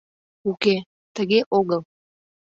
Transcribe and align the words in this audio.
—Уке, 0.49 0.75
тыге 1.15 1.39
огыл. 1.57 1.81